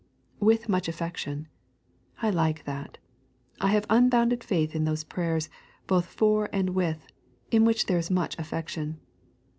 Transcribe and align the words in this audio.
'With 0.39 0.67
much 0.67 0.87
affection.' 0.87 1.47
I 2.23 2.31
like 2.31 2.63
that. 2.63 2.97
I 3.59 3.67
have 3.67 3.85
unbounded 3.87 4.43
faith 4.43 4.73
in 4.73 4.83
those 4.85 5.03
prayers, 5.03 5.47
both 5.85 6.07
for 6.07 6.49
and 6.51 6.71
with, 6.71 7.05
in 7.51 7.65
which 7.65 7.85
there 7.85 7.99
is 7.99 8.09
much 8.09 8.35
affection. 8.39 8.99